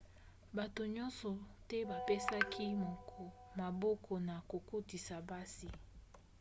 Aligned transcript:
bato 0.57 0.81
nyonso 0.95 1.31
te 1.67 1.77
bapesaki 1.89 2.65
maboko 3.59 4.11
na 4.27 4.35
kokotisa 4.49 5.15
basi 5.29 5.69